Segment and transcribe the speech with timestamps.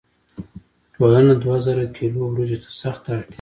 [0.95, 3.29] ټولنه دوه زره کیلو وریجو ته سخته اړتیا لري.